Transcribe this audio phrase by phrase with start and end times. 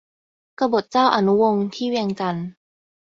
[0.59, 2.47] กบฏเจ้าอนุวงศ์ ที่เวียงจันทน์